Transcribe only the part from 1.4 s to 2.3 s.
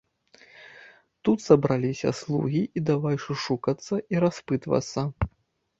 сабраліся